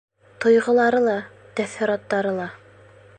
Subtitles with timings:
[0.45, 1.13] Тойғолары ла,
[1.61, 2.51] тәьҫораттары ла.